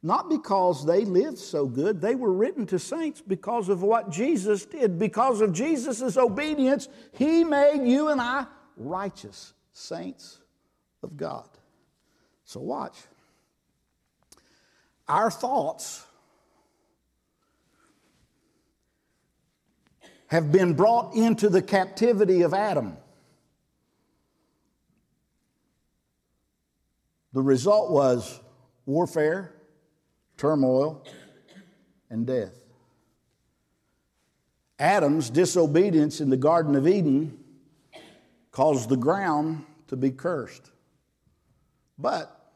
[0.00, 4.64] Not because they lived so good, they were written to saints because of what Jesus
[4.64, 4.96] did.
[4.96, 10.38] Because of Jesus' obedience, He made you and I righteous saints
[11.02, 11.48] of God.
[12.44, 12.96] So, watch.
[15.08, 16.06] Our thoughts
[20.28, 22.96] have been brought into the captivity of Adam.
[27.32, 28.40] The result was
[28.86, 29.54] warfare,
[30.36, 31.04] turmoil,
[32.10, 32.54] and death.
[34.78, 37.38] Adam's disobedience in the Garden of Eden
[38.52, 40.70] caused the ground to be cursed.
[41.98, 42.52] But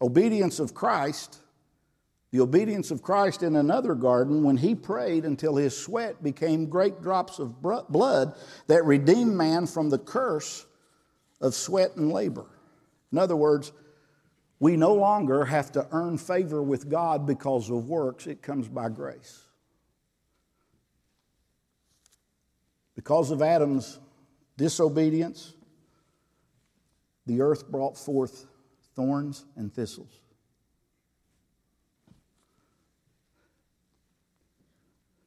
[0.00, 1.38] obedience of Christ
[2.34, 7.00] the obedience of Christ in another garden when he prayed until his sweat became great
[7.00, 8.34] drops of blood
[8.66, 10.66] that redeemed man from the curse
[11.40, 12.46] of sweat and labor.
[13.12, 13.70] In other words,
[14.58, 18.88] we no longer have to earn favor with God because of works, it comes by
[18.88, 19.44] grace.
[22.96, 24.00] Because of Adam's
[24.56, 25.54] disobedience,
[27.26, 28.46] the earth brought forth
[28.96, 30.23] thorns and thistles.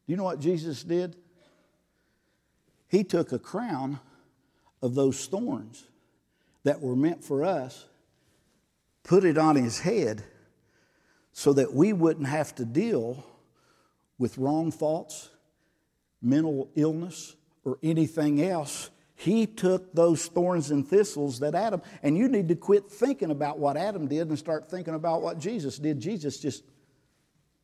[0.08, 1.18] Do you know what Jesus did?
[2.88, 4.00] He took a crown
[4.82, 5.84] of those thorns
[6.64, 7.86] that were meant for us,
[9.04, 10.24] put it on his head
[11.34, 13.26] so that we wouldn't have to deal
[14.18, 15.30] with wrong thoughts,
[16.22, 18.90] mental illness, or anything else.
[19.16, 23.60] He took those thorns and thistles that Adam, and you need to quit thinking about
[23.60, 26.00] what Adam did and start thinking about what Jesus did.
[26.00, 26.64] Jesus just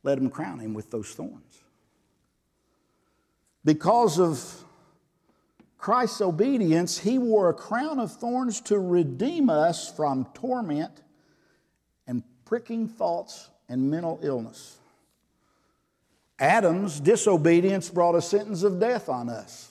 [0.02, 1.63] let him crown him with those thorns.
[3.64, 4.64] Because of
[5.78, 11.02] Christ's obedience, he wore a crown of thorns to redeem us from torment
[12.06, 14.78] and pricking thoughts and mental illness.
[16.38, 19.70] Adam's disobedience brought a sentence of death on us.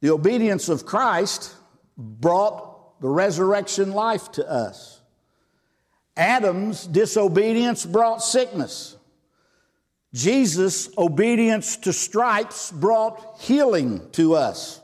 [0.00, 1.54] The obedience of Christ
[1.96, 5.00] brought the resurrection life to us.
[6.16, 8.96] Adam's disobedience brought sickness.
[10.14, 14.80] Jesus' obedience to stripes brought healing to us.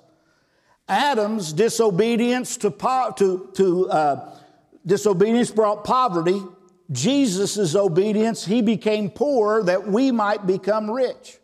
[0.89, 4.37] Adam's disobedience to, po- to, to uh,
[4.85, 6.43] disobedience brought poverty.
[6.91, 11.39] Jesus' obedience, he became poor that we might become rich.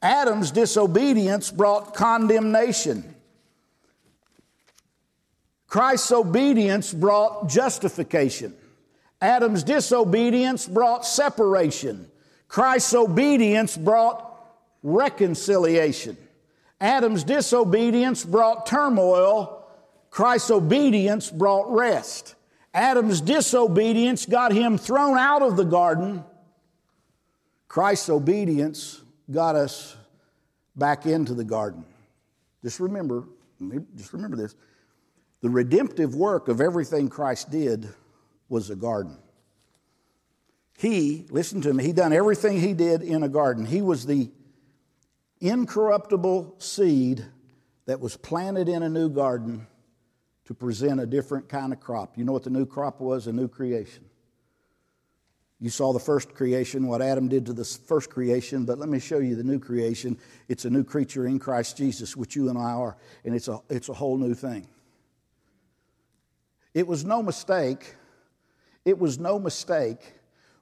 [0.00, 3.14] Adam's disobedience brought condemnation.
[5.66, 8.54] Christ's obedience brought justification.
[9.20, 12.10] Adam's disobedience brought separation.
[12.48, 14.22] Christ's obedience brought
[14.82, 16.16] reconciliation.
[16.80, 19.64] Adam's disobedience brought turmoil.
[20.10, 22.34] Christ's obedience brought rest.
[22.72, 26.22] Adam's disobedience got him thrown out of the garden.
[27.68, 29.96] Christ's obedience got us
[30.76, 31.84] back into the garden.
[32.62, 33.24] Just remember,
[33.96, 34.54] just remember this.
[35.40, 37.88] The redemptive work of everything Christ did
[38.48, 39.18] was a garden.
[40.78, 43.64] He, listen to me, he done everything he did in a garden.
[43.64, 44.30] He was the
[45.40, 47.24] incorruptible seed
[47.86, 49.66] that was planted in a new garden
[50.44, 52.18] to present a different kind of crop.
[52.18, 53.26] You know what the new crop was?
[53.26, 54.04] A new creation.
[55.58, 58.98] You saw the first creation, what Adam did to the first creation, but let me
[58.98, 60.18] show you the new creation.
[60.48, 63.60] It's a new creature in Christ Jesus, which you and I are, and it's a,
[63.70, 64.68] it's a whole new thing.
[66.74, 67.94] It was no mistake,
[68.84, 70.15] it was no mistake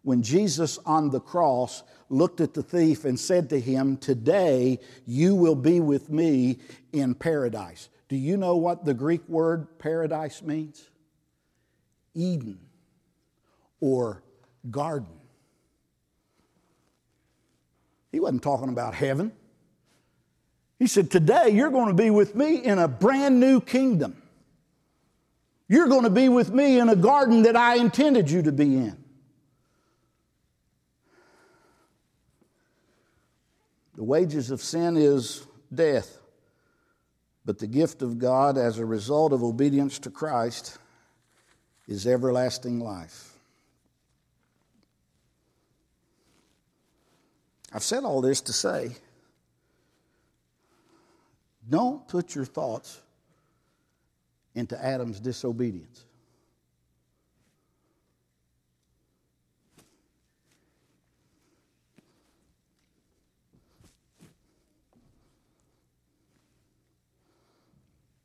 [0.05, 5.35] when Jesus on the cross looked at the thief and said to him, Today you
[5.35, 6.59] will be with me
[6.93, 7.89] in paradise.
[8.09, 10.87] Do you know what the Greek word paradise means?
[12.15, 12.61] Eden
[13.81, 14.23] or
[14.71, 15.09] garden.
[18.13, 19.33] He wasn't talking about heaven.
[20.79, 24.21] He said, Today you're going to be with me in a brand new kingdom.
[25.67, 28.77] You're going to be with me in a garden that I intended you to be
[28.77, 29.04] in.
[33.95, 36.18] The wages of sin is death,
[37.45, 40.78] but the gift of God as a result of obedience to Christ
[41.86, 43.30] is everlasting life.
[47.72, 48.92] I've said all this to say
[51.68, 53.01] don't put your thoughts
[54.55, 56.05] into Adam's disobedience.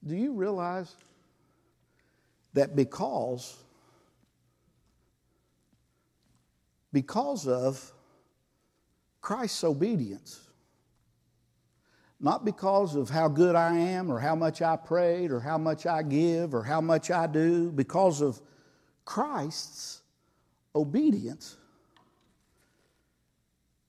[0.06, 0.95] Do you realize
[2.54, 3.58] that because
[6.91, 7.93] because of
[9.22, 10.41] Christ's obedience.
[12.20, 15.86] Not because of how good I am or how much I prayed or how much
[15.86, 18.41] I give or how much I do, because of
[19.06, 20.02] Christ's
[20.76, 21.56] obedience.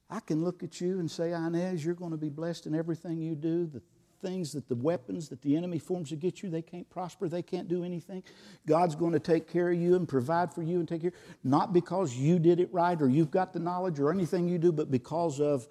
[0.08, 3.20] I can look at you and say, Inez, you're going to be blessed in everything
[3.20, 3.66] you do.
[3.66, 3.82] The
[4.20, 7.68] things that the weapons that the enemy forms against you, they can't prosper, they can't
[7.68, 8.22] do anything.
[8.66, 11.12] God's going to take care of you and provide for you and take care,
[11.44, 14.72] not because you did it right or you've got the knowledge or anything you do,
[14.72, 15.66] but because of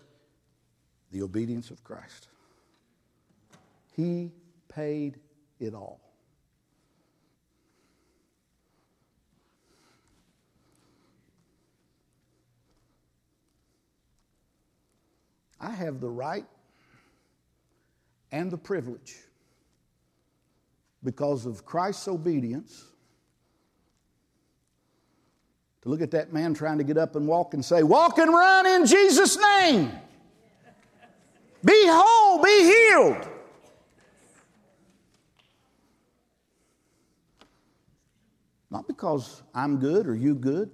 [1.11, 2.27] the obedience of Christ.
[3.95, 4.31] He
[4.67, 5.19] paid
[5.59, 5.99] it all.
[15.59, 16.45] I have the right
[18.31, 19.15] and the privilege
[21.03, 22.85] because of Christ's obedience
[25.81, 28.31] to look at that man trying to get up and walk and say, Walk and
[28.31, 29.91] run in Jesus' name.
[31.63, 33.29] Be whole, be healed.
[38.71, 40.69] Not because I'm good or you good,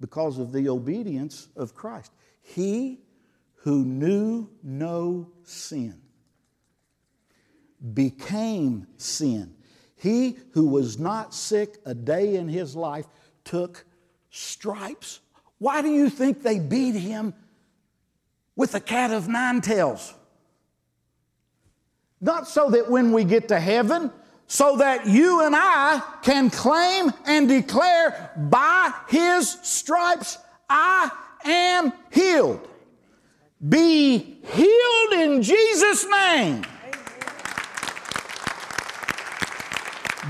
[0.00, 2.12] because of the obedience of Christ.
[2.40, 3.00] He
[3.56, 6.03] who knew no sin
[7.92, 9.54] became sin.
[9.96, 13.06] He who was not sick a day in his life
[13.44, 13.84] took
[14.30, 15.20] stripes.
[15.58, 17.34] Why do you think they beat him
[18.56, 20.14] with a cat of nine tails?
[22.20, 24.10] Not so that when we get to heaven,
[24.46, 31.10] so that you and I can claim and declare by his stripes, I
[31.44, 32.66] am healed.
[33.66, 36.64] Be healed in Jesus' name.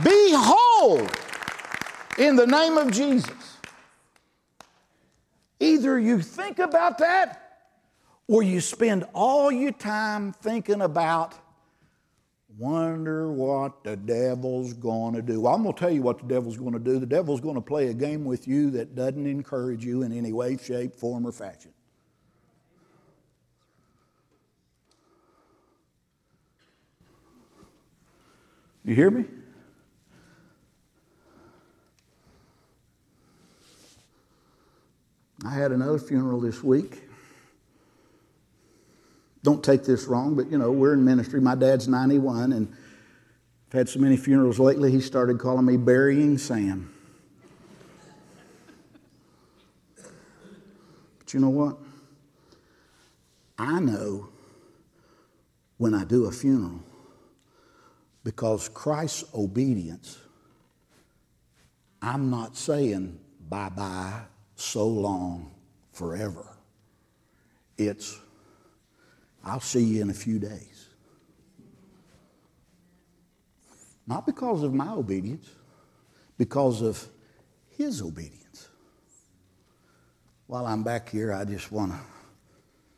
[0.02, 1.06] Be whole
[2.18, 3.30] in the name of Jesus.
[5.60, 7.68] Either you think about that
[8.26, 11.34] or you spend all your time thinking about,
[12.58, 15.42] wonder what the devil's going to do.
[15.42, 16.98] Well, I'm going to tell you what the devil's going to do.
[16.98, 20.32] The devil's going to play a game with you that doesn't encourage you in any
[20.32, 21.72] way, shape, form, or fashion.
[28.84, 29.24] You hear me?
[35.44, 37.02] I had another funeral this week.
[39.42, 41.40] Don't take this wrong, but you know, we're in ministry.
[41.40, 42.74] My dad's 91, and
[43.68, 46.94] I've had so many funerals lately, he started calling me Burying Sam.
[51.18, 51.76] But you know what?
[53.58, 54.28] I know
[55.76, 56.80] when I do a funeral
[58.24, 60.18] Because Christ's obedience,
[62.00, 63.18] I'm not saying
[63.48, 64.22] bye bye,
[64.64, 65.50] so long,
[65.92, 66.46] forever.
[67.76, 68.18] It's,
[69.44, 70.88] I'll see you in a few days.
[74.06, 75.48] Not because of my obedience,
[76.36, 77.06] because of
[77.76, 78.68] his obedience.
[80.46, 81.98] While I'm back here, I just want to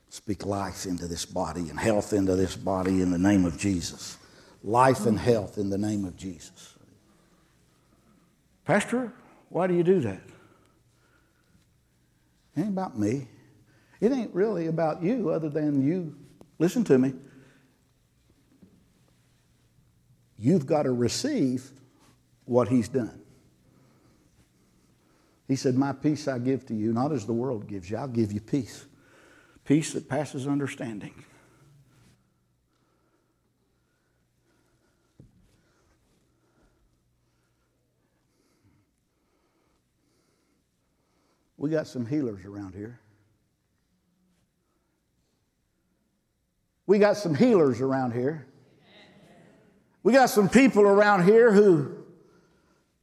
[0.08, 4.16] speak life into this body and health into this body in the name of Jesus.
[4.64, 6.74] Life and health in the name of Jesus.
[8.64, 9.12] Pastor,
[9.48, 10.20] why do you do that?
[12.56, 13.28] It ain't about me.
[14.00, 16.16] It ain't really about you, other than you.
[16.58, 17.12] Listen to me.
[20.38, 21.70] You've got to receive
[22.44, 23.20] what He's done.
[25.48, 27.96] He said, My peace I give to you, not as the world gives you.
[27.96, 28.84] I'll give you peace.
[29.64, 31.24] Peace that passes understanding.
[41.66, 43.00] We got some healers around here.
[46.86, 48.46] We got some healers around here.
[50.04, 52.04] We got some people around here who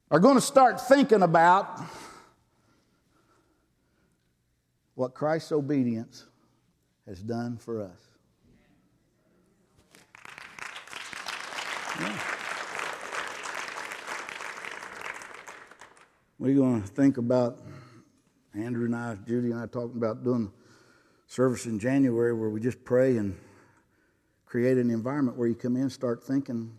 [0.09, 1.82] are going to start thinking about
[4.95, 6.24] what Christ's obedience
[7.05, 7.99] has done for us.
[11.99, 12.18] Yeah.
[16.39, 17.59] We're going to think about
[18.55, 20.51] Andrew and I, Judy and I, talking about doing
[21.27, 23.35] service in January where we just pray and
[24.45, 26.71] create an environment where you come in, start thinking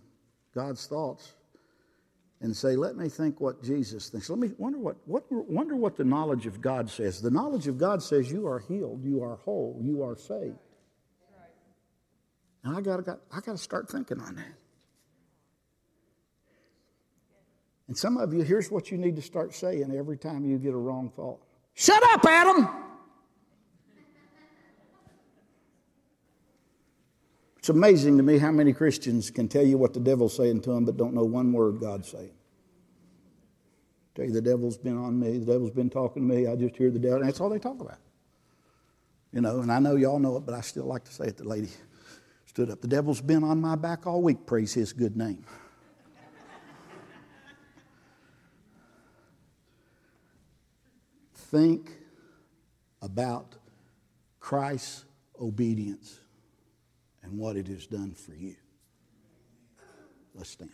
[0.55, 1.33] God's thoughts,
[2.41, 5.97] and say, "Let me think what Jesus thinks." Let me wonder what, what wonder what
[5.97, 7.21] the knowledge of God says.
[7.21, 10.59] The knowledge of God says you are healed, you are whole, you are saved.
[12.63, 14.55] And I got got I got to start thinking on that.
[17.89, 20.73] And some of you, here's what you need to start saying every time you get
[20.73, 21.41] a wrong thought.
[21.75, 22.69] Shut up, Adam!
[27.59, 30.71] It's amazing to me how many Christians can tell you what the devil's saying to
[30.71, 32.33] them, but don't know one word God's saying.
[34.15, 36.77] Tell you the devil's been on me, the devil's been talking to me, I just
[36.77, 37.99] hear the devil, and that's all they talk about.
[39.33, 41.39] You know, and I know y'all know it, but I still like to say it.
[41.39, 41.71] The lady
[42.47, 42.81] stood up.
[42.81, 45.45] The devil's been on my back all week, praise his good name.
[51.45, 51.93] Think
[53.03, 53.55] about
[54.41, 55.05] Christ's
[55.41, 56.21] obedience
[57.23, 58.57] and what it has done for you.
[60.35, 60.71] Let's stand.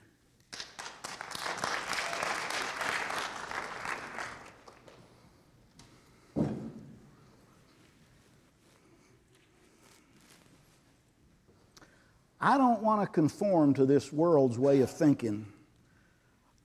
[12.41, 15.47] I don't want to conform to this world's way of thinking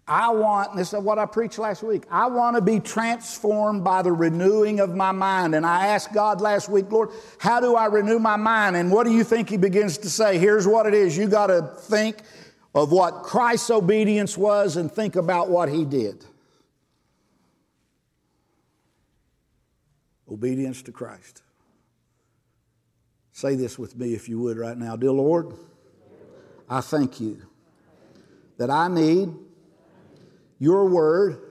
[0.08, 4.04] I want, this is what I preached last week, I want to be transformed by
[4.04, 5.56] the renewing of my mind.
[5.56, 8.76] And I asked God last week, Lord, how do I renew my mind?
[8.76, 10.38] And what do you think He begins to say?
[10.38, 12.18] Here's what it is you got to think
[12.76, 16.24] of what Christ's obedience was and think about what He did.
[20.30, 21.42] Obedience to Christ.
[23.32, 24.96] Say this with me if you would right now.
[24.96, 25.54] Dear Lord,
[26.70, 27.42] I thank you
[28.58, 29.34] that I need
[30.60, 31.42] your word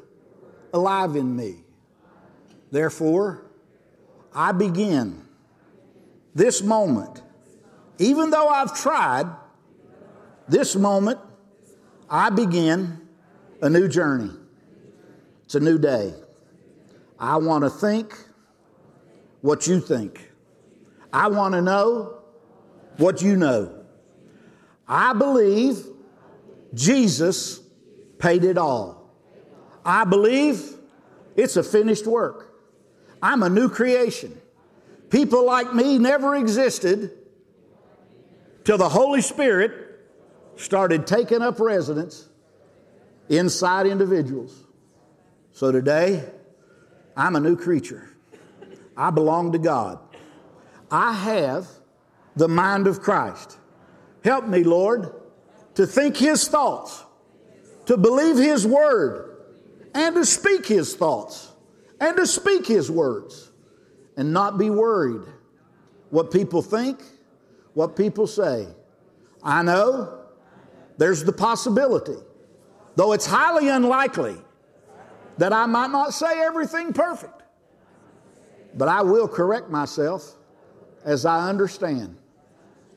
[0.73, 1.57] alive in me.
[2.71, 3.47] Therefore,
[4.35, 5.25] I begin
[6.35, 7.23] this moment,
[7.99, 9.27] even though I've tried,
[10.49, 11.19] this moment,
[12.11, 13.01] I begin
[13.63, 14.31] a new journey.
[15.45, 16.13] It's a new day.
[17.19, 18.17] I want to think
[19.41, 20.33] what you think.
[21.13, 22.19] I want to know
[22.97, 23.85] what you know.
[24.89, 25.87] I believe
[26.75, 27.61] Jesus
[28.25, 29.11] paid it all.
[29.85, 30.79] I believe
[31.37, 32.55] it's a finished work.
[33.23, 34.41] I'm a new creation.
[35.11, 37.11] People like me never existed
[38.65, 39.73] till the Holy Spirit
[40.57, 42.31] started taking up residence
[43.29, 44.65] inside individuals.
[45.53, 46.25] So today,
[47.19, 48.09] I'm a new creature.
[48.97, 49.99] I belong to God.
[50.91, 51.69] I have
[52.37, 53.59] the mind of Christ.
[54.25, 55.13] Help me, Lord,
[55.75, 57.04] to think His thoughts
[57.87, 59.37] to believe His word
[59.95, 61.53] and to speak His thoughts
[62.01, 63.51] and to speak His words
[64.17, 65.23] and not be worried
[66.11, 67.01] what people think,
[67.75, 68.69] what people say.
[69.43, 70.21] I know
[70.97, 72.17] there's the possibility,
[72.97, 74.37] though it's highly unlikely,
[75.39, 77.43] that I might not say everything perfect,
[78.75, 80.37] but I will correct myself
[81.05, 82.17] as I understand.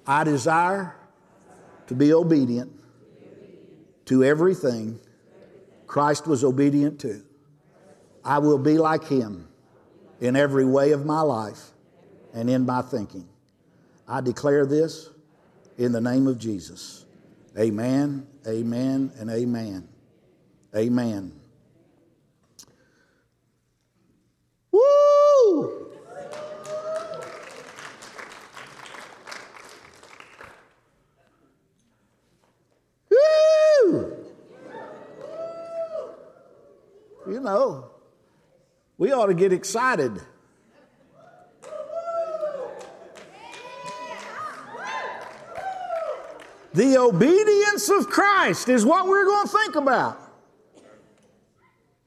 [0.06, 0.96] I desire
[1.88, 2.72] to be obedient
[4.08, 5.00] to everything
[5.86, 7.22] Christ was obedient to.
[8.24, 9.48] I will be like him
[10.20, 11.72] in every way of my life
[12.34, 13.28] and in my thinking.
[14.08, 15.10] I declare this
[15.78, 17.06] in the name of Jesus.
[17.58, 19.88] Amen, amen, and amen.
[20.76, 21.32] Amen.
[24.72, 25.87] Woo!
[37.38, 37.92] You know,
[38.98, 40.20] we ought to get excited.
[46.74, 50.20] The obedience of Christ is what we're going to think about.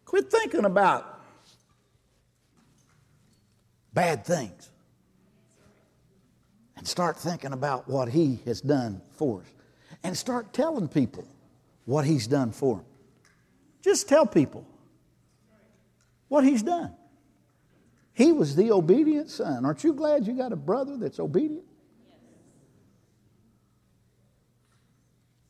[0.04, 1.20] Quit thinking about
[3.94, 4.68] bad things
[6.76, 9.46] and start thinking about what He has done for us.
[10.02, 11.28] And start telling people
[11.84, 12.86] what He's done for them.
[13.80, 14.66] Just tell people
[16.30, 16.94] what He's done.
[18.14, 19.64] He was the obedient son.
[19.64, 21.64] Aren't you glad you got a brother that's obedient?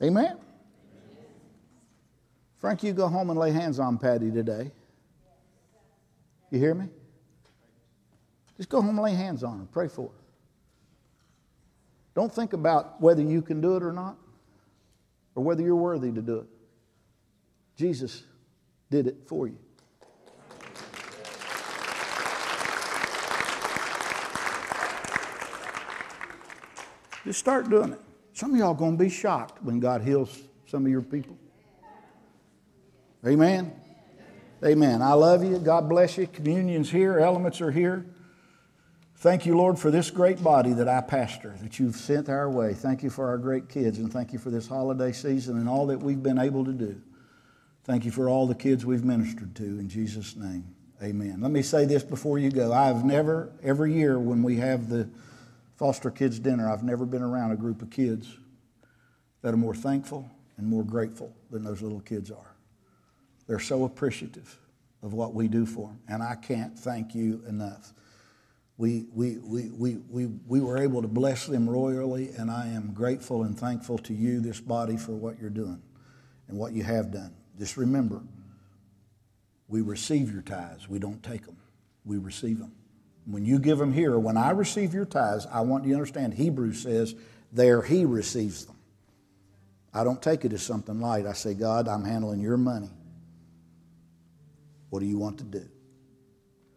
[0.02, 0.38] Amen?
[2.58, 4.70] Frank, you go home and lay hands on Patty today.
[6.50, 6.86] You hear me?
[8.56, 9.66] Just go home and lay hands on her.
[9.66, 10.14] Pray for her.
[12.14, 14.16] Don't think about whether you can do it or not,
[15.34, 16.46] or whether you're worthy to do it.
[17.76, 18.22] Jesus
[18.90, 19.58] did it for you.
[27.24, 28.00] Just start doing it.
[28.32, 31.36] Some of y'all going to be shocked when God heals some of your people.
[33.26, 33.72] Amen.
[34.64, 35.02] Amen.
[35.02, 35.58] I love you.
[35.58, 36.26] God bless you.
[36.26, 38.06] Communion's here, elements are here.
[39.16, 42.72] Thank you, Lord, for this great body that I pastor, that you've sent our way.
[42.72, 45.86] Thank you for our great kids, and thank you for this holiday season and all
[45.88, 46.98] that we've been able to do.
[47.84, 49.64] Thank you for all the kids we've ministered to.
[49.64, 51.42] In Jesus' name, amen.
[51.42, 52.72] Let me say this before you go.
[52.72, 55.06] I've never, every year when we have the
[55.80, 58.36] foster kids dinner, I've never been around a group of kids
[59.40, 62.54] that are more thankful and more grateful than those little kids are.
[63.46, 64.58] They're so appreciative
[65.02, 67.94] of what we do for them, and I can't thank you enough.
[68.76, 72.92] We, we, we, we, we, we were able to bless them royally, and I am
[72.92, 75.80] grateful and thankful to you, this body, for what you're doing
[76.48, 77.32] and what you have done.
[77.58, 78.20] Just remember,
[79.66, 81.56] we receive your tithes, we don't take them,
[82.04, 82.74] we receive them.
[83.26, 86.34] When you give them here, when I receive your tithes, I want you to understand
[86.34, 87.14] Hebrews says,
[87.52, 88.76] there he receives them.
[89.92, 91.26] I don't take it as something light.
[91.26, 92.90] I say, God, I'm handling your money.
[94.88, 95.68] What do you want to do?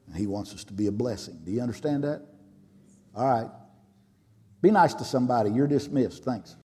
[0.07, 1.39] And he wants us to be a blessing.
[1.43, 2.21] Do you understand that?
[3.15, 3.49] All right.
[4.61, 5.51] Be nice to somebody.
[5.51, 6.23] You're dismissed.
[6.23, 6.55] Thanks.